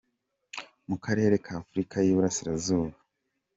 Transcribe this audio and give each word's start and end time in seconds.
Mu 0.89 0.97
Karere 1.05 1.35
ka 1.43 1.51
Afurika 1.61 1.95
y’i 2.05 2.13
Burasirazuba. 2.15 2.93